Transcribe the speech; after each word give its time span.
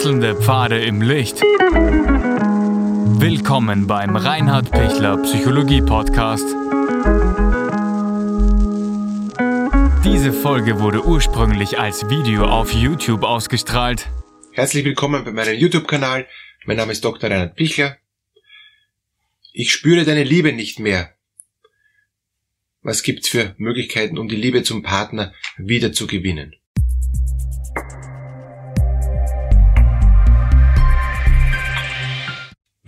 Wechselnde 0.00 0.34
Pfade 0.34 0.82
im 0.82 1.02
Licht. 1.02 1.42
Willkommen 3.20 3.86
beim 3.86 4.16
Reinhard 4.16 4.70
Pichler 4.70 5.18
Psychologie 5.18 5.82
Podcast. 5.82 6.46
Diese 10.02 10.32
Folge 10.32 10.80
wurde 10.80 11.04
ursprünglich 11.04 11.78
als 11.78 12.08
Video 12.08 12.46
auf 12.46 12.72
YouTube 12.72 13.24
ausgestrahlt. 13.24 14.08
Herzlich 14.52 14.86
willkommen 14.86 15.22
bei 15.22 15.32
meinem 15.32 15.58
YouTube-Kanal. 15.58 16.26
Mein 16.64 16.78
Name 16.78 16.92
ist 16.92 17.04
Dr. 17.04 17.28
Reinhard 17.28 17.56
Pichler. 17.56 17.98
Ich 19.52 19.70
spüre 19.70 20.06
deine 20.06 20.24
Liebe 20.24 20.54
nicht 20.54 20.78
mehr. 20.78 21.14
Was 22.80 23.02
gibt's 23.02 23.28
für 23.28 23.54
Möglichkeiten, 23.58 24.16
um 24.16 24.28
die 24.28 24.36
Liebe 24.36 24.62
zum 24.62 24.82
Partner 24.82 25.34
wieder 25.58 25.92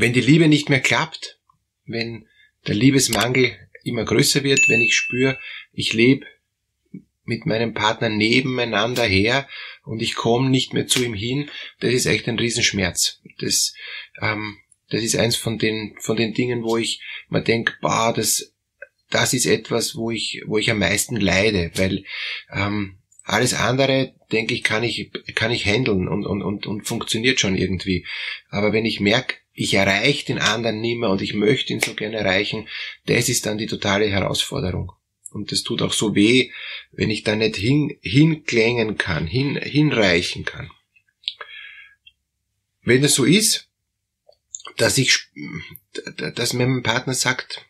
Wenn 0.02 0.12
die 0.12 0.20
Liebe 0.20 0.48
nicht 0.48 0.68
mehr 0.68 0.80
klappt, 0.80 1.38
wenn 1.84 2.26
der 2.66 2.74
Liebesmangel 2.74 3.56
immer 3.84 4.04
größer 4.04 4.42
wird, 4.42 4.58
wenn 4.68 4.80
ich 4.80 4.96
spüre, 4.96 5.38
ich 5.72 5.92
lebe 5.92 6.26
mit 7.22 7.46
meinem 7.46 7.72
Partner 7.72 8.08
nebeneinander 8.08 9.04
her 9.04 9.48
und 9.84 10.02
ich 10.02 10.16
komme 10.16 10.50
nicht 10.50 10.74
mehr 10.74 10.88
zu 10.88 11.04
ihm 11.04 11.14
hin, 11.14 11.48
das 11.78 11.92
ist 11.92 12.06
echt 12.06 12.26
ein 12.26 12.36
Riesenschmerz. 12.36 13.20
Das, 13.38 13.74
ähm, 14.20 14.56
das 14.90 15.04
ist 15.04 15.14
eins 15.14 15.36
von 15.36 15.56
den, 15.56 15.94
von 16.00 16.16
den 16.16 16.34
Dingen, 16.34 16.64
wo 16.64 16.76
ich 16.76 17.00
mir 17.28 17.42
denke, 17.42 17.74
bah, 17.80 18.12
das, 18.12 18.56
das 19.08 19.34
ist 19.34 19.46
etwas, 19.46 19.94
wo 19.94 20.10
ich, 20.10 20.42
wo 20.46 20.58
ich 20.58 20.68
am 20.72 20.80
meisten 20.80 21.14
leide, 21.14 21.70
weil 21.76 22.04
ähm, 22.52 22.98
alles 23.22 23.54
andere, 23.54 24.16
denke 24.32 24.52
ich, 24.52 24.64
kann 24.64 24.82
ich, 24.82 25.12
kann 25.36 25.52
ich 25.52 25.64
handeln 25.64 26.08
und, 26.08 26.26
und, 26.26 26.42
und, 26.42 26.66
und 26.66 26.88
funktioniert 26.88 27.38
schon 27.38 27.56
irgendwie. 27.56 28.04
Aber 28.48 28.72
wenn 28.72 28.84
ich 28.84 28.98
merke, 28.98 29.36
ich 29.54 29.74
erreiche 29.74 30.26
den 30.26 30.38
anderen 30.38 30.80
nimmer 30.80 31.10
und 31.10 31.22
ich 31.22 31.34
möchte 31.34 31.72
ihn 31.72 31.80
so 31.80 31.94
gerne 31.94 32.16
erreichen, 32.16 32.68
das 33.06 33.28
ist 33.28 33.46
dann 33.46 33.58
die 33.58 33.66
totale 33.66 34.08
Herausforderung. 34.08 34.92
Und 35.30 35.52
das 35.52 35.62
tut 35.62 35.82
auch 35.82 35.92
so 35.92 36.14
weh, 36.14 36.50
wenn 36.90 37.10
ich 37.10 37.22
da 37.22 37.34
nicht 37.36 37.56
hin, 37.56 37.98
hinklängen 38.02 38.98
kann, 38.98 39.26
hin, 39.26 39.56
hinreichen 39.56 40.44
kann. 40.44 40.70
Wenn 42.82 43.04
es 43.04 43.14
so 43.14 43.24
ist, 43.24 43.68
dass 44.76 44.98
ich, 44.98 45.18
dass 46.34 46.52
mir 46.52 46.66
mein 46.66 46.82
Partner 46.82 47.14
sagt, 47.14 47.64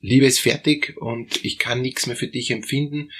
Liebe 0.00 0.26
ist 0.26 0.40
fertig 0.40 0.96
und 0.96 1.44
ich 1.44 1.58
kann 1.58 1.80
nichts 1.80 2.06
mehr 2.06 2.16
für 2.16 2.28
dich 2.28 2.50
empfinden, 2.50 3.10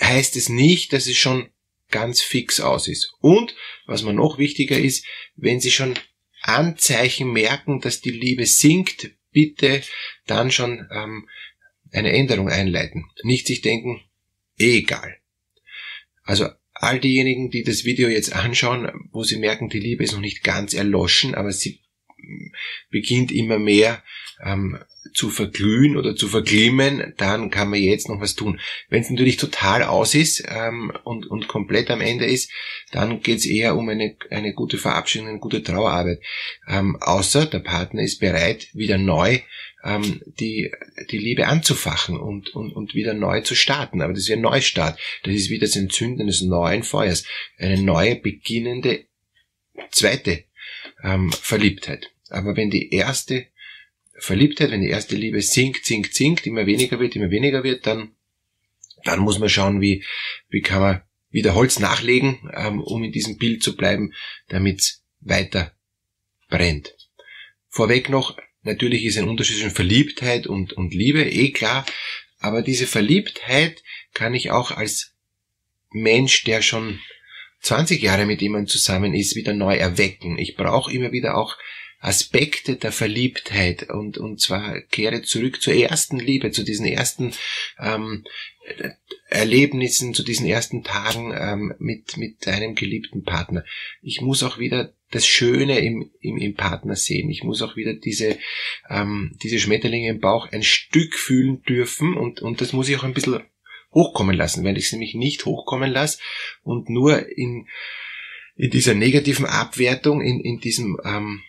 heißt 0.00 0.36
es 0.36 0.48
nicht, 0.48 0.92
dass 0.92 1.06
es 1.06 1.16
schon 1.16 1.50
ganz 1.90 2.22
fix 2.22 2.60
aus 2.60 2.88
ist. 2.88 3.14
Und, 3.20 3.54
was 3.86 4.02
mir 4.02 4.14
noch 4.14 4.38
wichtiger 4.38 4.78
ist, 4.78 5.04
wenn 5.36 5.60
Sie 5.60 5.70
schon 5.70 5.94
Anzeichen 6.42 7.32
merken, 7.32 7.80
dass 7.80 8.00
die 8.00 8.10
Liebe 8.10 8.46
sinkt, 8.46 9.10
bitte 9.30 9.82
dann 10.26 10.50
schon 10.50 10.86
ähm, 10.92 11.28
eine 11.92 12.12
Änderung 12.12 12.48
einleiten. 12.48 13.06
Nicht 13.22 13.46
sich 13.46 13.60
denken, 13.60 14.02
eh 14.58 14.78
egal. 14.78 15.16
Also 16.24 16.48
all 16.74 17.00
diejenigen, 17.00 17.50
die 17.50 17.62
das 17.62 17.84
Video 17.84 18.08
jetzt 18.08 18.34
anschauen, 18.34 18.90
wo 19.12 19.22
sie 19.22 19.36
merken, 19.36 19.68
die 19.68 19.80
Liebe 19.80 20.04
ist 20.04 20.12
noch 20.12 20.20
nicht 20.20 20.42
ganz 20.42 20.74
erloschen, 20.74 21.34
aber 21.34 21.52
sie 21.52 21.80
beginnt 22.90 23.32
immer 23.32 23.58
mehr 23.58 24.02
ähm, 24.42 24.78
zu 25.12 25.30
verglühen 25.30 25.96
oder 25.96 26.16
zu 26.16 26.28
verglimmen, 26.28 27.14
dann 27.16 27.50
kann 27.50 27.70
man 27.70 27.80
jetzt 27.80 28.08
noch 28.08 28.20
was 28.20 28.34
tun. 28.34 28.60
Wenn 28.88 29.02
es 29.02 29.10
natürlich 29.10 29.36
total 29.36 29.82
aus 29.82 30.14
ist 30.14 30.44
ähm, 30.48 30.92
und, 31.04 31.26
und 31.26 31.48
komplett 31.48 31.90
am 31.90 32.00
Ende 32.00 32.24
ist, 32.24 32.50
dann 32.90 33.20
geht 33.20 33.38
es 33.38 33.46
eher 33.46 33.76
um 33.76 33.88
eine, 33.88 34.16
eine 34.30 34.52
gute 34.52 34.78
Verabschiedung, 34.78 35.28
eine 35.28 35.38
gute 35.38 35.62
Trauerarbeit. 35.62 36.20
Ähm, 36.68 36.96
außer 37.00 37.46
der 37.46 37.60
Partner 37.60 38.02
ist 38.02 38.20
bereit, 38.20 38.68
wieder 38.72 38.98
neu 38.98 39.40
ähm, 39.84 40.20
die, 40.38 40.72
die 41.10 41.18
Liebe 41.18 41.46
anzufachen 41.46 42.18
und, 42.18 42.54
und, 42.54 42.72
und 42.72 42.94
wieder 42.94 43.14
neu 43.14 43.40
zu 43.40 43.54
starten. 43.54 44.00
Aber 44.00 44.12
das 44.12 44.22
ist 44.22 44.30
ein 44.30 44.40
Neustart. 44.40 44.98
Das 45.24 45.34
ist 45.34 45.50
wie 45.50 45.58
das 45.58 45.76
Entzünden 45.76 46.26
des 46.26 46.42
neuen 46.42 46.82
Feuers. 46.82 47.24
Eine 47.58 47.82
neue, 47.82 48.16
beginnende, 48.16 49.04
zweite 49.90 50.44
ähm, 51.02 51.32
Verliebtheit. 51.32 52.10
Aber 52.30 52.56
wenn 52.56 52.70
die 52.70 52.92
erste 52.92 53.46
Verliebtheit, 54.22 54.70
wenn 54.70 54.82
die 54.82 54.90
erste 54.90 55.16
Liebe 55.16 55.42
sinkt, 55.42 55.84
sinkt, 55.84 56.14
sinkt, 56.14 56.46
immer 56.46 56.64
weniger 56.64 57.00
wird, 57.00 57.16
immer 57.16 57.30
weniger 57.30 57.64
wird, 57.64 57.86
dann, 57.86 58.12
dann 59.04 59.18
muss 59.18 59.38
man 59.38 59.48
schauen, 59.48 59.80
wie, 59.80 60.04
wie 60.48 60.60
kann 60.60 60.80
man 60.80 61.02
wieder 61.30 61.54
Holz 61.54 61.80
nachlegen, 61.80 62.50
ähm, 62.54 62.80
um 62.80 63.02
in 63.02 63.10
diesem 63.10 63.36
Bild 63.36 63.62
zu 63.62 63.76
bleiben, 63.76 64.12
damit 64.48 64.80
es 64.80 65.04
weiter 65.20 65.72
brennt. 66.48 66.94
Vorweg 67.68 68.10
noch, 68.10 68.36
natürlich 68.62 69.04
ist 69.04 69.18
ein 69.18 69.28
Unterschied 69.28 69.56
zwischen 69.56 69.74
Verliebtheit 69.74 70.46
und, 70.46 70.72
und 70.74 70.94
Liebe, 70.94 71.24
eh 71.24 71.50
klar, 71.50 71.84
aber 72.38 72.62
diese 72.62 72.86
Verliebtheit 72.86 73.82
kann 74.14 74.34
ich 74.34 74.50
auch 74.50 74.70
als 74.70 75.14
Mensch, 75.90 76.44
der 76.44 76.62
schon 76.62 77.00
20 77.62 78.02
Jahre 78.02 78.26
mit 78.26 78.40
jemandem 78.40 78.68
zusammen 78.68 79.14
ist, 79.14 79.34
wieder 79.34 79.52
neu 79.52 79.76
erwecken. 79.76 80.38
Ich 80.38 80.56
brauche 80.56 80.92
immer 80.92 81.12
wieder 81.12 81.36
auch 81.36 81.56
Aspekte 82.02 82.76
der 82.76 82.90
Verliebtheit 82.90 83.88
und, 83.88 84.18
und 84.18 84.40
zwar 84.40 84.80
kehre 84.80 85.22
zurück 85.22 85.62
zur 85.62 85.74
ersten 85.74 86.18
Liebe, 86.18 86.50
zu 86.50 86.64
diesen 86.64 86.84
ersten 86.84 87.32
ähm, 87.78 88.24
Erlebnissen, 89.28 90.12
zu 90.12 90.24
diesen 90.24 90.46
ersten 90.46 90.82
Tagen 90.82 91.32
ähm, 91.32 91.74
mit, 91.78 92.16
mit 92.16 92.44
deinem 92.46 92.74
geliebten 92.74 93.22
Partner. 93.22 93.64
Ich 94.02 94.20
muss 94.20 94.42
auch 94.42 94.58
wieder 94.58 94.92
das 95.12 95.26
Schöne 95.26 95.78
im, 95.78 96.10
im, 96.20 96.38
im 96.38 96.54
Partner 96.54 96.96
sehen. 96.96 97.30
Ich 97.30 97.44
muss 97.44 97.62
auch 97.62 97.76
wieder 97.76 97.94
diese, 97.94 98.36
ähm, 98.90 99.36
diese 99.42 99.60
Schmetterlinge 99.60 100.10
im 100.10 100.20
Bauch 100.20 100.50
ein 100.50 100.64
Stück 100.64 101.14
fühlen 101.14 101.62
dürfen 101.62 102.16
und, 102.16 102.42
und 102.42 102.60
das 102.60 102.72
muss 102.72 102.88
ich 102.88 102.96
auch 102.96 103.04
ein 103.04 103.14
bisschen 103.14 103.44
hochkommen 103.92 104.36
lassen. 104.36 104.64
Wenn 104.64 104.76
ich 104.76 104.86
es 104.86 104.92
nämlich 104.92 105.14
nicht 105.14 105.44
hochkommen 105.44 105.90
lasse 105.90 106.18
und 106.64 106.88
nur 106.88 107.28
in, 107.28 107.68
in 108.56 108.70
dieser 108.70 108.94
negativen 108.94 109.46
Abwertung, 109.46 110.20
in, 110.20 110.40
in 110.40 110.58
diesem 110.58 110.98
ähm, 111.04 111.42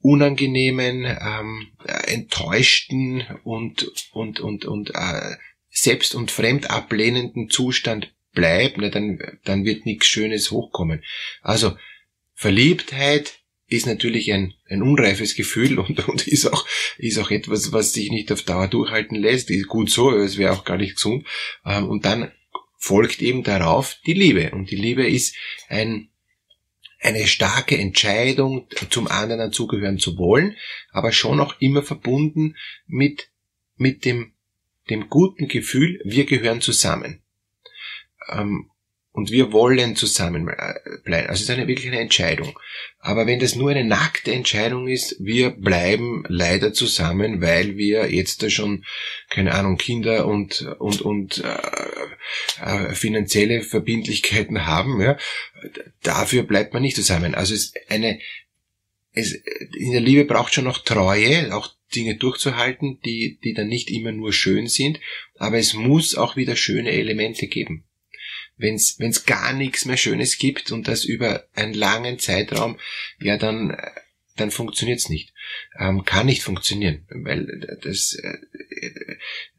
unangenehmen, 0.00 1.04
ähm, 1.04 1.68
enttäuschten 2.06 3.24
und, 3.44 3.90
und, 4.12 4.40
und, 4.40 4.64
und 4.64 4.90
äh, 4.94 5.36
selbst- 5.70 6.14
und 6.14 6.30
fremd 6.30 6.70
ablehnenden 6.70 7.50
Zustand 7.50 8.14
bleibt, 8.32 8.78
ne, 8.78 8.90
dann, 8.90 9.18
dann 9.44 9.64
wird 9.64 9.86
nichts 9.86 10.06
Schönes 10.06 10.50
hochkommen. 10.50 11.02
Also 11.42 11.76
Verliebtheit 12.34 13.40
ist 13.68 13.86
natürlich 13.86 14.32
ein, 14.32 14.54
ein 14.68 14.82
unreifes 14.82 15.34
Gefühl 15.34 15.78
und, 15.80 16.08
und 16.08 16.26
ist, 16.28 16.46
auch, 16.46 16.66
ist 16.98 17.18
auch 17.18 17.30
etwas, 17.30 17.72
was 17.72 17.92
sich 17.92 18.10
nicht 18.10 18.30
auf 18.30 18.42
Dauer 18.42 18.68
durchhalten 18.68 19.16
lässt. 19.16 19.50
Ist 19.50 19.68
gut 19.68 19.90
so, 19.90 20.14
es 20.14 20.38
wäre 20.38 20.52
auch 20.52 20.64
gar 20.64 20.76
nicht 20.76 20.96
gesund. 20.96 21.26
Ähm, 21.64 21.88
und 21.88 22.04
dann 22.04 22.30
folgt 22.78 23.22
eben 23.22 23.42
darauf 23.42 23.96
die 24.06 24.14
Liebe. 24.14 24.50
Und 24.52 24.70
die 24.70 24.76
Liebe 24.76 25.06
ist 25.06 25.34
ein 25.68 26.10
eine 27.06 27.26
starke 27.26 27.78
Entscheidung, 27.78 28.66
zum 28.90 29.06
anderen 29.06 29.38
dazugehören 29.38 29.98
zu 29.98 30.18
wollen, 30.18 30.56
aber 30.90 31.12
schon 31.12 31.40
auch 31.40 31.54
immer 31.60 31.82
verbunden 31.82 32.56
mit, 32.86 33.30
mit 33.76 34.04
dem, 34.04 34.32
dem 34.90 35.08
guten 35.08 35.46
Gefühl, 35.46 36.00
wir 36.04 36.26
gehören 36.26 36.60
zusammen. 36.60 37.22
Ähm, 38.28 38.70
und 39.16 39.30
wir 39.30 39.50
wollen 39.50 39.96
zusammen 39.96 40.46
äh. 40.48 40.74
Also 41.06 41.32
es 41.32 41.40
ist 41.40 41.50
eine 41.50 41.66
wirklich 41.66 41.86
eine 41.86 42.00
Entscheidung. 42.00 42.58
Aber 42.98 43.26
wenn 43.26 43.38
das 43.38 43.54
nur 43.56 43.70
eine 43.70 43.82
nackte 43.82 44.30
Entscheidung 44.30 44.88
ist, 44.88 45.16
wir 45.18 45.52
bleiben 45.52 46.24
leider 46.28 46.74
zusammen, 46.74 47.40
weil 47.40 47.78
wir 47.78 48.12
jetzt 48.12 48.42
da 48.42 48.50
schon, 48.50 48.84
keine 49.30 49.54
Ahnung, 49.54 49.78
Kinder 49.78 50.26
und, 50.26 50.60
und, 50.78 51.00
und 51.00 51.42
äh, 51.42 52.90
äh, 52.90 52.94
finanzielle 52.94 53.62
Verbindlichkeiten 53.62 54.66
haben, 54.66 55.00
ja, 55.00 55.16
dafür 56.02 56.42
bleibt 56.42 56.74
man 56.74 56.82
nicht 56.82 56.96
zusammen. 56.96 57.34
Also 57.34 57.54
es 57.54 57.68
ist 57.68 57.78
eine, 57.88 58.20
es, 59.12 59.32
in 59.32 59.92
der 59.92 60.02
Liebe 60.02 60.26
braucht 60.26 60.52
schon 60.52 60.64
noch 60.64 60.84
Treue, 60.84 61.56
auch 61.56 61.70
Dinge 61.94 62.16
durchzuhalten, 62.16 63.00
die, 63.06 63.38
die 63.42 63.54
dann 63.54 63.68
nicht 63.68 63.90
immer 63.90 64.12
nur 64.12 64.34
schön 64.34 64.66
sind, 64.66 65.00
aber 65.38 65.56
es 65.56 65.72
muss 65.72 66.16
auch 66.16 66.36
wieder 66.36 66.54
schöne 66.54 66.90
Elemente 66.90 67.46
geben 67.46 67.85
wenn 68.56 68.74
es 68.74 69.24
gar 69.26 69.52
nichts 69.52 69.84
mehr 69.84 69.96
Schönes 69.96 70.38
gibt 70.38 70.72
und 70.72 70.88
das 70.88 71.04
über 71.04 71.44
einen 71.54 71.74
langen 71.74 72.18
Zeitraum, 72.18 72.78
ja 73.20 73.36
dann 73.36 73.76
dann 74.36 74.50
funktioniert's 74.50 75.08
nicht. 75.08 75.32
Ähm, 75.78 76.04
kann 76.04 76.26
nicht 76.26 76.42
funktionieren, 76.42 77.06
weil 77.08 77.78
das 77.82 78.14
äh, 78.14 78.36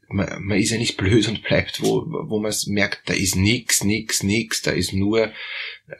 man, 0.08 0.42
man 0.42 0.58
ist 0.58 0.70
ja 0.70 0.78
nicht 0.78 0.96
blöd 0.96 1.28
und 1.28 1.42
bleibt, 1.42 1.82
wo, 1.82 2.04
wo 2.06 2.40
man 2.40 2.54
merkt, 2.66 3.08
da 3.08 3.14
ist 3.14 3.36
nix, 3.36 3.84
nix, 3.84 4.22
nix, 4.22 4.62
da 4.62 4.70
ist 4.70 4.92
nur 4.92 5.32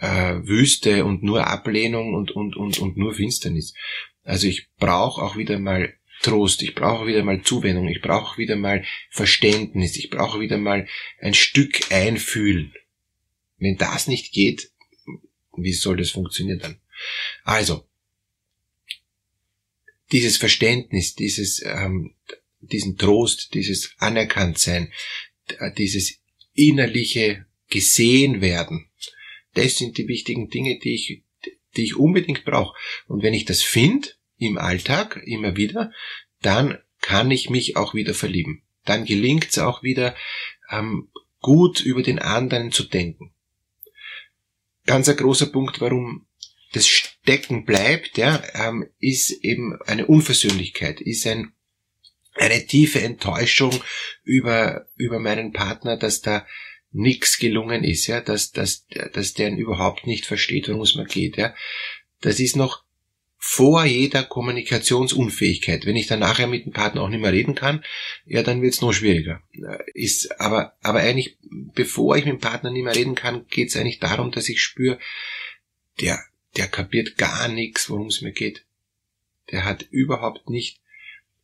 äh, 0.00 0.34
Wüste 0.42 1.04
und 1.04 1.22
nur 1.22 1.46
Ablehnung 1.46 2.14
und, 2.14 2.30
und, 2.30 2.56
und, 2.56 2.78
und 2.78 2.96
nur 2.96 3.14
Finsternis. 3.14 3.74
Also 4.22 4.46
ich 4.46 4.68
brauche 4.78 5.22
auch 5.22 5.36
wieder 5.36 5.58
mal 5.58 5.94
Trost, 6.22 6.62
ich 6.62 6.74
brauche 6.74 7.06
wieder 7.06 7.22
mal 7.22 7.42
Zuwendung, 7.42 7.86
ich 7.88 8.00
brauche 8.00 8.38
wieder 8.38 8.56
mal 8.56 8.84
Verständnis, 9.10 9.96
ich 9.96 10.10
brauche 10.10 10.40
wieder 10.40 10.58
mal 10.58 10.88
ein 11.20 11.34
Stück 11.34 11.92
einfühlen. 11.92 12.74
Wenn 13.58 13.76
das 13.76 14.06
nicht 14.06 14.32
geht, 14.32 14.70
wie 15.56 15.72
soll 15.72 15.96
das 15.96 16.10
funktionieren 16.10 16.60
dann? 16.60 16.80
Also, 17.44 17.86
dieses 20.12 20.36
Verständnis, 20.36 21.14
dieses, 21.14 21.62
ähm, 21.64 22.14
diesen 22.60 22.96
Trost, 22.96 23.54
dieses 23.54 23.94
Anerkanntsein, 23.98 24.92
dieses 25.76 26.18
innerliche 26.54 27.46
gesehen 27.68 28.40
werden, 28.40 28.90
das 29.54 29.76
sind 29.76 29.98
die 29.98 30.08
wichtigen 30.08 30.48
Dinge, 30.50 30.78
die 30.78 30.94
ich, 30.94 31.22
die 31.76 31.82
ich 31.82 31.96
unbedingt 31.96 32.44
brauche. 32.44 32.76
Und 33.06 33.22
wenn 33.22 33.34
ich 33.34 33.44
das 33.44 33.62
finde 33.62 34.08
im 34.38 34.58
Alltag 34.58 35.20
immer 35.24 35.56
wieder, 35.56 35.92
dann 36.42 36.78
kann 37.00 37.30
ich 37.30 37.50
mich 37.50 37.76
auch 37.76 37.94
wieder 37.94 38.14
verlieben. 38.14 38.62
Dann 38.84 39.04
gelingt 39.04 39.48
es 39.50 39.58
auch 39.58 39.82
wieder, 39.82 40.16
ähm, 40.70 41.10
gut 41.40 41.80
über 41.80 42.02
den 42.02 42.18
anderen 42.18 42.72
zu 42.72 42.84
denken. 42.84 43.34
Ganz 44.88 45.06
ein 45.06 45.18
großer 45.18 45.46
Punkt, 45.46 45.82
warum 45.82 46.26
das 46.72 46.88
Stecken 46.88 47.66
bleibt, 47.66 48.16
ja, 48.16 48.42
ähm, 48.54 48.88
ist 48.98 49.30
eben 49.44 49.78
eine 49.82 50.06
Unversöhnlichkeit, 50.06 51.02
ist 51.02 51.26
ein, 51.26 51.52
eine 52.34 52.66
tiefe 52.66 53.02
Enttäuschung 53.02 53.84
über, 54.24 54.86
über 54.96 55.18
meinen 55.18 55.52
Partner, 55.52 55.98
dass 55.98 56.22
da 56.22 56.46
nichts 56.90 57.38
gelungen 57.38 57.84
ist, 57.84 58.06
ja, 58.06 58.22
dass, 58.22 58.50
dass, 58.52 58.86
dass 59.12 59.34
der 59.34 59.54
überhaupt 59.54 60.06
nicht 60.06 60.24
versteht, 60.24 60.68
worum 60.68 60.80
es 60.80 60.94
mir 60.94 61.04
geht, 61.04 61.36
ja. 61.36 61.54
Das 62.22 62.40
ist 62.40 62.56
noch 62.56 62.82
vor 63.40 63.84
jeder 63.84 64.24
Kommunikationsunfähigkeit. 64.24 65.86
Wenn 65.86 65.96
ich 65.96 66.08
dann 66.08 66.18
nachher 66.18 66.48
mit 66.48 66.66
dem 66.66 66.72
Partner 66.72 67.02
auch 67.02 67.08
nicht 67.08 67.20
mehr 67.20 67.32
reden 67.32 67.54
kann, 67.54 67.84
ja, 68.26 68.42
dann 68.42 68.62
wird 68.62 68.74
es 68.74 68.80
noch 68.80 68.92
schwieriger. 68.92 69.40
Ist, 69.94 70.40
aber, 70.40 70.76
aber 70.82 71.00
eigentlich, 71.00 71.38
bevor 71.42 72.16
ich 72.16 72.24
mit 72.24 72.34
dem 72.34 72.40
Partner 72.40 72.70
nicht 72.70 72.82
mehr 72.82 72.96
reden 72.96 73.14
kann, 73.14 73.46
geht 73.48 73.68
es 73.68 73.76
eigentlich 73.76 74.00
darum, 74.00 74.32
dass 74.32 74.48
ich 74.48 74.60
spüre, 74.60 74.98
der, 76.00 76.20
der 76.56 76.66
kapiert 76.66 77.16
gar 77.16 77.46
nichts, 77.46 77.88
worum 77.88 78.08
es 78.08 78.22
mir 78.22 78.32
geht. 78.32 78.64
Der 79.52 79.64
hat 79.64 79.86
überhaupt 79.90 80.50
nicht 80.50 80.80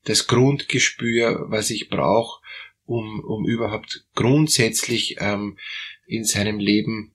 das 0.02 0.26
Grundgespür, 0.26 1.46
was 1.48 1.70
ich 1.70 1.88
brauche, 1.88 2.42
um, 2.86 3.20
um 3.20 3.46
überhaupt 3.46 4.04
grundsätzlich 4.14 5.16
ähm, 5.20 5.58
in 6.06 6.24
seinem 6.24 6.58
Leben 6.58 7.14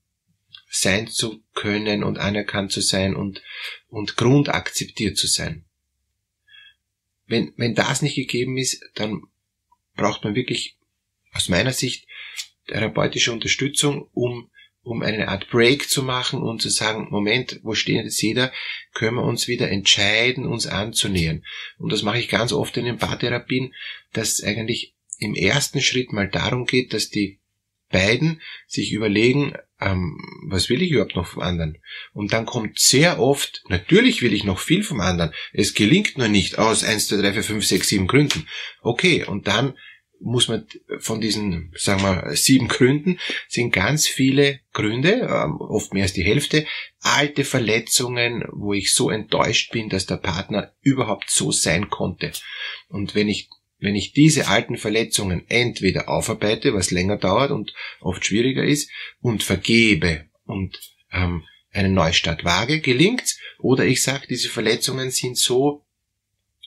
sein 0.70 1.08
zu 1.08 1.44
können 1.54 2.04
und 2.04 2.18
anerkannt 2.18 2.72
zu 2.72 2.82
sein 2.82 3.16
und, 3.16 3.44
und 3.90 4.18
grundakzeptiert 4.18 5.18
zu 5.18 5.28
sein. 5.28 5.66
Wenn, 7.26 7.54
wenn 7.58 7.76
das 7.76 8.02
nicht 8.02 8.16
gegeben 8.16 8.58
ist, 8.58 8.84
dann 8.96 9.24
braucht 9.96 10.24
man 10.24 10.36
wirklich 10.36 10.78
aus 11.34 11.50
meiner 11.50 11.74
Sicht 11.74 12.08
therapeutische 12.68 13.32
Unterstützung, 13.32 14.10
um, 14.14 14.50
um 14.82 15.02
eine 15.02 15.28
Art 15.28 15.50
Break 15.50 15.90
zu 15.90 16.04
machen 16.04 16.42
und 16.42 16.62
zu 16.62 16.70
sagen, 16.70 17.08
Moment, 17.12 17.60
wo 17.64 17.76
steht 17.76 18.04
jetzt 18.04 18.22
jeder, 18.22 18.52
können 18.94 19.18
wir 19.18 19.24
uns 19.24 19.48
wieder 19.48 19.70
entscheiden, 19.70 20.46
uns 20.46 20.66
anzunähern. 20.68 21.44
Und 21.78 21.92
das 21.92 22.04
mache 22.04 22.20
ich 22.20 22.30
ganz 22.30 22.52
oft 22.52 22.78
in 22.78 22.86
den 22.86 22.98
Paartherapien, 22.98 23.74
dass 24.14 24.42
eigentlich 24.42 24.96
im 25.20 25.36
ersten 25.36 25.82
Schritt 25.82 26.14
mal 26.14 26.30
darum 26.30 26.66
geht, 26.66 26.94
dass 26.94 27.10
die 27.10 27.40
beiden 27.90 28.42
sich 28.68 28.94
überlegen, 28.94 29.54
ähm, 29.82 30.18
was 30.48 30.70
will 30.70 30.82
ich 30.82 30.92
überhaupt 30.92 31.16
noch 31.16 31.28
vom 31.28 31.44
anderen? 31.44 31.78
Und 32.14 32.34
dann 32.34 32.46
kommt 32.46 32.80
sehr 32.80 33.20
oft, 33.20 33.64
natürlich 33.70 34.22
will 34.22 34.34
ich 34.34 34.44
noch 34.44 34.60
viel 34.60 34.84
vom 34.84 35.00
anderen, 35.00 35.34
es 35.54 35.74
gelingt 35.74 36.18
nur 36.18 36.28
nicht 36.28 36.58
aus 36.58 36.84
1, 36.84 37.08
2, 37.08 37.18
3, 37.18 37.34
4, 37.34 37.44
5, 37.44 37.66
6, 37.66 37.88
7 37.88 38.08
Gründen. 38.08 38.48
Okay, 38.82 39.24
und 39.24 39.48
dann 39.48 39.74
muss 40.22 40.48
man 40.50 40.68
von 41.00 41.22
diesen, 41.22 41.72
sagen 41.78 42.02
wir, 42.02 42.36
sieben 42.36 42.68
Gründen, 42.68 43.20
sind 43.48 43.72
ganz 43.72 44.08
viele 44.08 44.60
Gründe, 44.74 45.30
ähm, 45.32 45.62
oft 45.62 45.94
mehr 45.94 46.04
als 46.04 46.14
die 46.14 46.24
Hälfte, 46.24 46.66
alte 47.00 47.46
Verletzungen, 47.46 48.44
wo 48.52 48.74
ich 48.74 48.94
so 48.94 49.10
enttäuscht 49.10 49.72
bin, 49.72 49.90
dass 49.90 50.06
der 50.06 50.18
Partner 50.18 50.74
überhaupt 50.82 51.30
so 51.30 51.52
sein 51.52 51.90
konnte. 51.90 52.32
Und 52.90 53.16
wenn 53.16 53.30
ich 53.30 53.50
wenn 53.80 53.96
ich 53.96 54.14
diese 54.14 54.48
alten 54.48 54.78
Verletzungen 54.78 55.46
entweder 55.48 56.10
aufarbeite, 56.10 56.74
was 56.74 56.92
länger 56.92 57.18
dauert 57.18 57.52
und 57.52 57.74
oft 58.02 58.26
schwieriger 58.26 58.64
ist, 58.64 58.90
und 59.22 59.44
vergebe 59.44 60.26
und 60.46 60.80
ähm, 61.12 61.44
einen 61.72 61.94
Neustart 61.94 62.44
wage, 62.44 62.82
gelingt's, 62.82 63.40
oder 63.58 63.86
ich 63.86 64.02
sage, 64.02 64.28
diese 64.28 64.50
Verletzungen 64.50 65.12
sind 65.12 65.38
so 65.38 65.86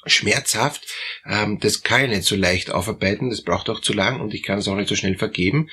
schmerzhaft, 0.04 0.86
ähm, 1.26 1.58
das 1.60 1.82
kann 1.82 2.04
ich 2.04 2.10
nicht 2.10 2.24
so 2.24 2.36
leicht 2.36 2.70
aufarbeiten, 2.70 3.30
das 3.30 3.42
braucht 3.42 3.68
auch 3.70 3.80
zu 3.80 3.92
lang 3.92 4.20
und 4.20 4.34
ich 4.34 4.42
kann 4.42 4.58
es 4.58 4.68
auch 4.68 4.76
nicht 4.76 4.88
so 4.88 4.96
schnell 4.96 5.16
vergeben 5.16 5.68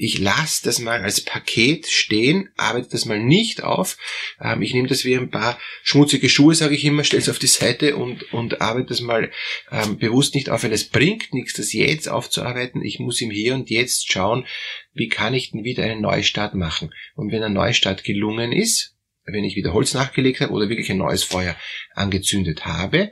ich 0.00 0.18
lasse 0.18 0.62
das 0.64 0.78
mal 0.78 1.02
als 1.02 1.20
Paket 1.20 1.88
stehen, 1.88 2.50
arbeite 2.56 2.90
das 2.90 3.04
mal 3.04 3.18
nicht 3.18 3.64
auf. 3.64 3.98
Ähm, 4.40 4.62
ich 4.62 4.72
nehme 4.72 4.86
das 4.86 5.04
wie 5.04 5.16
ein 5.16 5.30
paar 5.30 5.58
schmutzige 5.82 6.28
Schuhe, 6.28 6.54
sage 6.54 6.76
ich 6.76 6.84
immer, 6.84 7.02
stelle 7.02 7.20
es 7.20 7.28
auf 7.28 7.40
die 7.40 7.48
Seite 7.48 7.96
und, 7.96 8.32
und 8.32 8.60
arbeite 8.60 8.86
das 8.86 9.00
mal 9.00 9.32
ähm, 9.72 9.98
bewusst 9.98 10.36
nicht 10.36 10.50
auf, 10.50 10.62
weil 10.62 10.72
es 10.72 10.88
bringt 10.88 11.34
nichts, 11.34 11.54
das 11.54 11.72
jetzt 11.72 12.08
aufzuarbeiten. 12.08 12.80
Ich 12.82 13.00
muss 13.00 13.20
im 13.20 13.32
Hier 13.32 13.54
und 13.54 13.70
Jetzt 13.70 14.10
schauen, 14.10 14.46
wie 14.94 15.08
kann 15.08 15.34
ich 15.34 15.50
denn 15.50 15.64
wieder 15.64 15.82
einen 15.82 16.00
Neustart 16.00 16.54
machen. 16.54 16.94
Und 17.16 17.32
wenn 17.32 17.42
ein 17.42 17.52
Neustart 17.52 18.04
gelungen 18.04 18.52
ist, 18.52 18.94
wenn 19.24 19.44
ich 19.44 19.56
wieder 19.56 19.72
Holz 19.72 19.94
nachgelegt 19.94 20.40
habe 20.40 20.52
oder 20.52 20.68
wirklich 20.68 20.90
ein 20.92 20.98
neues 20.98 21.24
Feuer 21.24 21.56
angezündet 21.94 22.66
habe, 22.66 23.10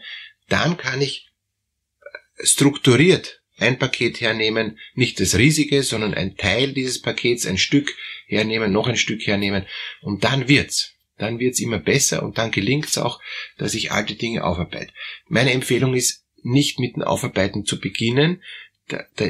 dann 0.48 0.76
kann 0.76 1.02
ich 1.02 1.26
strukturiert 2.38 3.42
ein 3.58 3.78
Paket 3.78 4.20
hernehmen, 4.20 4.78
nicht 4.94 5.20
das 5.20 5.36
riesige, 5.36 5.82
sondern 5.82 6.14
ein 6.14 6.36
Teil 6.36 6.72
dieses 6.72 7.00
Pakets, 7.00 7.46
ein 7.46 7.58
Stück 7.58 7.94
hernehmen, 8.26 8.72
noch 8.72 8.86
ein 8.86 8.96
Stück 8.96 9.26
hernehmen 9.26 9.66
und 10.00 10.24
dann 10.24 10.48
wird's. 10.48 10.92
Dann 11.18 11.38
wird's 11.38 11.60
immer 11.60 11.78
besser 11.78 12.22
und 12.22 12.36
dann 12.36 12.50
gelingt's 12.50 12.98
auch, 12.98 13.20
dass 13.56 13.74
ich 13.74 13.90
alte 13.90 14.14
Dinge 14.14 14.44
aufarbeite. 14.44 14.92
Meine 15.28 15.52
Empfehlung 15.52 15.94
ist, 15.94 16.24
nicht 16.42 16.78
mit 16.78 16.96
dem 16.96 17.02
Aufarbeiten 17.02 17.64
zu 17.64 17.80
beginnen, 17.80 18.42
da, 18.88 19.04
da 19.16 19.26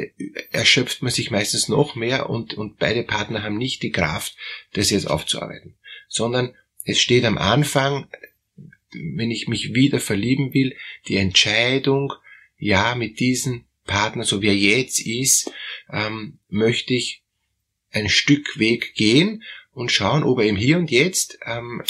erschöpft 0.50 1.02
man 1.02 1.12
sich 1.12 1.30
meistens 1.30 1.68
noch 1.68 1.94
mehr 1.94 2.28
und, 2.28 2.54
und 2.54 2.78
beide 2.78 3.04
Partner 3.04 3.42
haben 3.42 3.56
nicht 3.56 3.82
die 3.82 3.92
Kraft, 3.92 4.36
das 4.74 4.90
jetzt 4.90 5.08
aufzuarbeiten. 5.08 5.76
Sondern 6.08 6.54
es 6.84 7.00
steht 7.00 7.24
am 7.24 7.38
Anfang, 7.38 8.08
wenn 8.92 9.30
ich 9.30 9.48
mich 9.48 9.74
wieder 9.74 10.00
verlieben 10.00 10.52
will, 10.52 10.76
die 11.08 11.16
Entscheidung, 11.16 12.12
ja, 12.58 12.94
mit 12.94 13.20
diesen 13.20 13.65
Partner, 13.86 14.24
so 14.24 14.42
wie 14.42 14.48
er 14.48 14.56
jetzt 14.56 15.00
ist, 15.00 15.50
ähm, 15.90 16.38
möchte 16.48 16.94
ich 16.94 17.22
ein 17.90 18.08
Stück 18.08 18.58
Weg 18.58 18.94
gehen 18.94 19.42
und 19.72 19.92
schauen, 19.92 20.22
ob 20.22 20.40
er 20.40 20.46
im 20.46 20.56
Hier 20.56 20.78
und 20.78 20.90
Jetzt 20.90 21.38
ähm, 21.46 21.82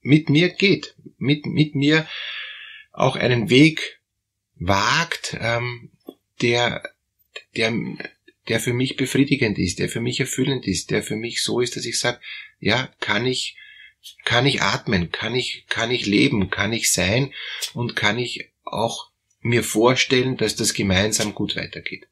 mit 0.00 0.28
mir 0.28 0.50
geht, 0.50 0.94
mit, 1.18 1.46
mit 1.46 1.74
mir 1.74 2.06
auch 2.92 3.16
einen 3.16 3.48
Weg 3.48 4.00
wagt, 4.56 5.36
ähm, 5.40 5.90
der, 6.40 6.82
der, 7.56 7.72
der 8.48 8.60
für 8.60 8.72
mich 8.72 8.96
befriedigend 8.96 9.58
ist, 9.58 9.78
der 9.78 9.88
für 9.88 10.00
mich 10.00 10.20
erfüllend 10.20 10.66
ist, 10.66 10.90
der 10.90 11.02
für 11.02 11.16
mich 11.16 11.42
so 11.42 11.60
ist, 11.60 11.76
dass 11.76 11.86
ich 11.86 11.98
sage, 11.98 12.20
ja, 12.58 12.92
kann 13.00 13.26
ich, 13.26 13.56
kann 14.24 14.46
ich 14.46 14.62
atmen, 14.62 15.10
kann 15.10 15.34
ich, 15.34 15.64
kann 15.68 15.90
ich 15.90 16.06
leben, 16.06 16.50
kann 16.50 16.72
ich 16.72 16.92
sein 16.92 17.32
und 17.72 17.96
kann 17.96 18.18
ich 18.18 18.50
auch 18.64 19.11
mir 19.42 19.62
vorstellen, 19.62 20.36
dass 20.36 20.56
das 20.56 20.74
gemeinsam 20.74 21.34
gut 21.34 21.56
weitergeht. 21.56 22.06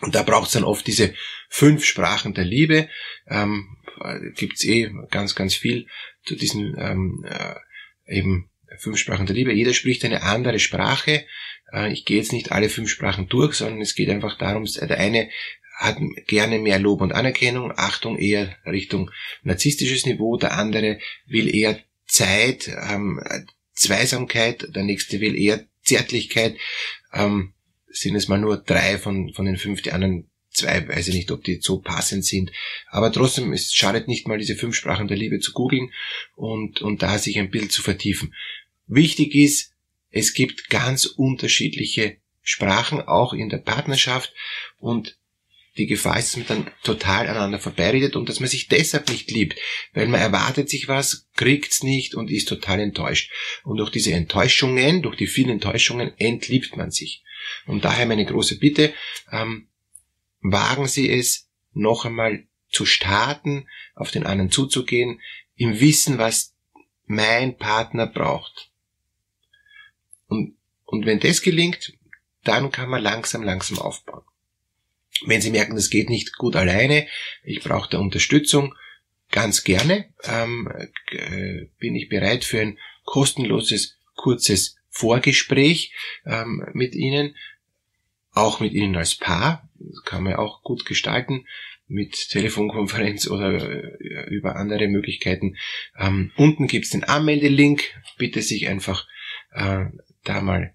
Und 0.00 0.14
da 0.14 0.22
braucht 0.22 0.46
es 0.46 0.52
dann 0.52 0.64
oft 0.64 0.86
diese 0.86 1.14
fünf 1.48 1.84
Sprachen 1.84 2.34
der 2.34 2.44
Liebe. 2.44 2.88
Ähm, 3.26 3.76
gibt's 4.36 4.64
eh 4.64 4.90
ganz, 5.10 5.34
ganz 5.34 5.54
viel 5.54 5.86
zu 6.24 6.36
diesen 6.36 6.76
ähm, 6.78 7.26
äh, 7.28 7.54
eben 8.06 8.50
fünf 8.78 8.98
Sprachen 8.98 9.26
der 9.26 9.34
Liebe. 9.34 9.52
Jeder 9.52 9.74
spricht 9.74 10.04
eine 10.04 10.22
andere 10.22 10.60
Sprache. 10.60 11.24
Äh, 11.72 11.92
ich 11.92 12.04
gehe 12.04 12.18
jetzt 12.18 12.32
nicht 12.32 12.52
alle 12.52 12.68
fünf 12.68 12.90
Sprachen 12.90 13.28
durch, 13.28 13.54
sondern 13.54 13.80
es 13.80 13.94
geht 13.94 14.10
einfach 14.10 14.38
darum, 14.38 14.64
der 14.64 14.98
eine 14.98 15.30
hat 15.78 15.98
gerne 16.26 16.58
mehr 16.58 16.78
Lob 16.78 17.00
und 17.00 17.12
Anerkennung, 17.12 17.72
Achtung 17.76 18.18
eher 18.18 18.56
Richtung 18.66 19.10
narzisstisches 19.42 20.06
Niveau, 20.06 20.36
der 20.36 20.58
andere 20.58 20.98
will 21.26 21.54
eher 21.54 21.78
Zeit, 22.06 22.68
ähm, 22.68 23.22
Zweisamkeit, 23.74 24.74
der 24.74 24.82
nächste 24.82 25.20
will 25.20 25.36
eher 25.36 25.64
Zärtlichkeit, 25.88 26.56
ähm, 27.12 27.54
sind 27.90 28.14
es 28.14 28.28
mal 28.28 28.38
nur 28.38 28.58
drei 28.58 28.98
von, 28.98 29.32
von 29.34 29.46
den 29.46 29.56
fünf, 29.56 29.82
die 29.82 29.92
anderen 29.92 30.30
zwei, 30.50 30.86
weiß 30.88 31.08
ich 31.08 31.14
nicht, 31.14 31.30
ob 31.30 31.44
die 31.44 31.60
so 31.60 31.78
passend 31.80 32.24
sind. 32.24 32.50
Aber 32.88 33.12
trotzdem, 33.12 33.52
es 33.52 33.72
schadet 33.72 34.08
nicht 34.08 34.28
mal, 34.28 34.38
diese 34.38 34.56
fünf 34.56 34.74
Sprachen 34.74 35.08
der 35.08 35.16
Liebe 35.16 35.40
zu 35.40 35.52
googeln 35.52 35.90
und, 36.36 36.80
und 36.80 37.02
da 37.02 37.18
sich 37.18 37.38
ein 37.38 37.50
Bild 37.50 37.72
zu 37.72 37.82
vertiefen. 37.82 38.34
Wichtig 38.86 39.34
ist, 39.34 39.72
es 40.10 40.32
gibt 40.32 40.70
ganz 40.70 41.06
unterschiedliche 41.06 42.16
Sprachen, 42.42 43.02
auch 43.02 43.34
in 43.34 43.50
der 43.50 43.58
Partnerschaft 43.58 44.32
und 44.78 45.17
die 45.78 45.86
Gefahr 45.86 46.18
ist, 46.18 46.36
dass 46.36 46.48
man 46.48 46.64
dann 46.64 46.72
total 46.82 47.28
aneinander 47.28 47.58
vorbeiredet 47.58 48.16
und 48.16 48.28
dass 48.28 48.40
man 48.40 48.48
sich 48.48 48.68
deshalb 48.68 49.08
nicht 49.08 49.30
liebt, 49.30 49.58
weil 49.94 50.08
man 50.08 50.20
erwartet 50.20 50.68
sich 50.68 50.88
was, 50.88 51.28
kriegt's 51.36 51.82
nicht 51.82 52.14
und 52.14 52.30
ist 52.30 52.48
total 52.48 52.80
enttäuscht. 52.80 53.30
Und 53.64 53.78
durch 53.78 53.90
diese 53.90 54.12
Enttäuschungen, 54.12 55.02
durch 55.02 55.16
die 55.16 55.26
vielen 55.26 55.50
Enttäuschungen 55.50 56.12
entliebt 56.18 56.76
man 56.76 56.90
sich. 56.90 57.22
Und 57.66 57.84
daher 57.84 58.06
meine 58.06 58.26
große 58.26 58.58
Bitte, 58.58 58.92
ähm, 59.30 59.68
wagen 60.40 60.88
Sie 60.88 61.10
es, 61.10 61.48
noch 61.72 62.04
einmal 62.04 62.46
zu 62.70 62.84
starten, 62.84 63.68
auf 63.94 64.10
den 64.10 64.26
anderen 64.26 64.50
zuzugehen, 64.50 65.20
im 65.54 65.80
Wissen, 65.80 66.18
was 66.18 66.54
mein 67.06 67.56
Partner 67.56 68.06
braucht. 68.06 68.70
Und, 70.26 70.56
und 70.84 71.06
wenn 71.06 71.20
das 71.20 71.40
gelingt, 71.40 71.94
dann 72.44 72.70
kann 72.70 72.88
man 72.88 73.02
langsam, 73.02 73.42
langsam 73.42 73.78
aufbauen. 73.78 74.24
Wenn 75.26 75.40
Sie 75.40 75.50
merken, 75.50 75.74
das 75.74 75.90
geht 75.90 76.10
nicht 76.10 76.36
gut 76.36 76.56
alleine, 76.56 77.06
ich 77.42 77.60
brauche 77.60 77.90
da 77.90 77.98
Unterstützung, 77.98 78.74
ganz 79.30 79.64
gerne 79.64 80.06
ähm, 80.24 80.70
äh, 81.10 81.66
bin 81.78 81.94
ich 81.94 82.08
bereit 82.08 82.44
für 82.44 82.60
ein 82.60 82.78
kostenloses, 83.04 83.98
kurzes 84.14 84.76
Vorgespräch 84.90 85.92
ähm, 86.24 86.66
mit 86.72 86.94
Ihnen, 86.94 87.36
auch 88.32 88.60
mit 88.60 88.72
Ihnen 88.72 88.96
als 88.96 89.14
Paar, 89.14 89.68
das 89.78 90.02
kann 90.04 90.24
man 90.24 90.34
auch 90.34 90.62
gut 90.62 90.84
gestalten 90.84 91.44
mit 91.88 92.28
Telefonkonferenz 92.28 93.28
oder 93.28 93.54
äh, 93.54 94.28
über 94.28 94.56
andere 94.56 94.88
Möglichkeiten. 94.88 95.56
Ähm, 95.98 96.30
unten 96.36 96.66
gibt's 96.66 96.90
den 96.90 97.04
Anmeldelink. 97.04 97.82
Bitte 98.18 98.42
sich 98.42 98.68
einfach 98.68 99.06
äh, 99.52 99.86
da 100.24 100.40
mal 100.42 100.74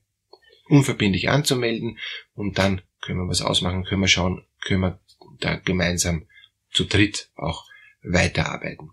unverbindlich 0.68 1.30
anzumelden 1.30 2.00
und 2.34 2.58
dann 2.58 2.82
können 3.04 3.20
wir 3.20 3.28
was 3.28 3.42
ausmachen, 3.42 3.84
können 3.84 4.02
wir 4.02 4.08
schauen, 4.08 4.46
können 4.62 4.82
wir 4.82 5.00
da 5.40 5.56
gemeinsam 5.56 6.26
zu 6.72 6.86
dritt 6.86 7.30
auch 7.36 7.66
weiterarbeiten. 8.02 8.92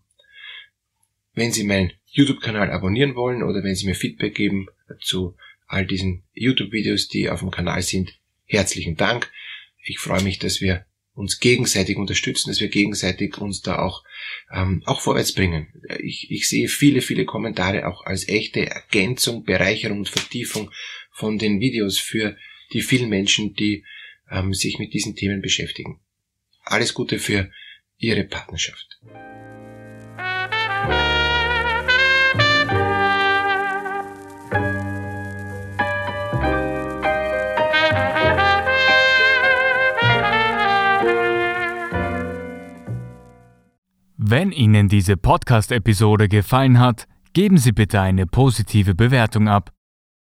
Wenn 1.32 1.52
Sie 1.52 1.64
meinen 1.64 1.92
YouTube-Kanal 2.06 2.70
abonnieren 2.70 3.14
wollen 3.14 3.42
oder 3.42 3.62
wenn 3.62 3.74
Sie 3.74 3.86
mir 3.86 3.94
Feedback 3.94 4.34
geben 4.34 4.66
zu 5.00 5.36
all 5.66 5.86
diesen 5.86 6.24
YouTube-Videos, 6.34 7.08
die 7.08 7.30
auf 7.30 7.40
dem 7.40 7.50
Kanal 7.50 7.82
sind, 7.82 8.18
herzlichen 8.46 8.96
Dank. 8.96 9.30
Ich 9.84 10.00
freue 10.00 10.22
mich, 10.22 10.38
dass 10.40 10.60
wir 10.60 10.84
uns 11.14 11.38
gegenseitig 11.38 11.96
unterstützen, 11.96 12.50
dass 12.50 12.60
wir 12.60 12.68
gegenseitig 12.68 13.38
uns 13.38 13.62
da 13.62 13.78
auch, 13.78 14.02
ähm, 14.52 14.82
auch 14.86 15.00
vorwärts 15.00 15.32
bringen. 15.32 15.68
Ich, 15.98 16.30
ich 16.30 16.48
sehe 16.48 16.68
viele, 16.68 17.00
viele 17.00 17.24
Kommentare 17.24 17.86
auch 17.86 18.04
als 18.04 18.28
echte 18.28 18.66
Ergänzung, 18.66 19.44
Bereicherung 19.44 19.98
und 19.98 20.08
Vertiefung 20.08 20.70
von 21.12 21.38
den 21.38 21.60
Videos 21.60 21.98
für 21.98 22.36
die 22.72 22.82
vielen 22.82 23.08
Menschen, 23.08 23.54
die 23.54 23.84
ähm, 24.30 24.54
sich 24.54 24.78
mit 24.78 24.94
diesen 24.94 25.16
Themen 25.16 25.42
beschäftigen. 25.42 26.00
Alles 26.64 26.94
Gute 26.94 27.18
für 27.18 27.50
Ihre 27.98 28.24
Partnerschaft. 28.24 29.00
Wenn 44.16 44.52
Ihnen 44.52 44.88
diese 44.88 45.16
Podcast-Episode 45.16 46.28
gefallen 46.28 46.78
hat, 46.78 47.08
geben 47.32 47.58
Sie 47.58 47.72
bitte 47.72 48.00
eine 48.00 48.26
positive 48.26 48.94
Bewertung 48.94 49.48
ab. 49.48 49.72